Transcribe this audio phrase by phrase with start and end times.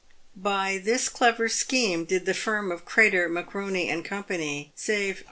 [0.35, 4.23] By this clever scheme did the firm of Crater, McRoney, and Co.
[4.25, 5.15] save 115